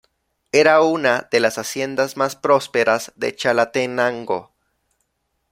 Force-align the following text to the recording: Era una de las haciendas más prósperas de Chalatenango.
Era 0.51 0.81
una 0.81 1.27
de 1.29 1.39
las 1.39 1.59
haciendas 1.59 2.17
más 2.17 2.35
prósperas 2.35 3.11
de 3.17 3.35
Chalatenango. 3.35 4.51